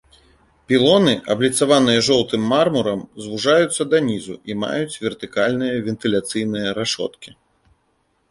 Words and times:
Пілоны 0.71 1.11
абліцаваныя 1.33 1.99
жоўтым 2.07 2.41
мармурам, 2.53 3.03
звужаюцца 3.25 3.81
да 3.91 3.97
нізу 4.09 4.35
і 4.53 4.57
маюць 4.63 4.99
вертыкальныя 5.03 5.75
вентыляцыйныя 5.89 6.67
рашоткі. 6.79 7.29